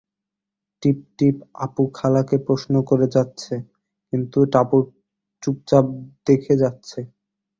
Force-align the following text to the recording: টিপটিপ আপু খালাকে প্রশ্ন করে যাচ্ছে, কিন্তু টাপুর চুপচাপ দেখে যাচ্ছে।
টিপটিপ 0.83 1.35
আপু 1.65 1.83
খালাকে 1.97 2.37
প্রশ্ন 2.47 2.73
করে 2.89 3.07
যাচ্ছে, 3.15 3.53
কিন্তু 4.13 4.39
টাপুর 4.53 4.81
চুপচাপ 5.43 5.85
দেখে 6.27 6.53
যাচ্ছে। 6.61 6.99